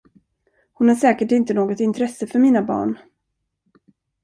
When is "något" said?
1.53-1.79